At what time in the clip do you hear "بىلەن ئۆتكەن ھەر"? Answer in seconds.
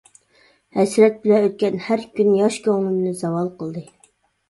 1.27-2.07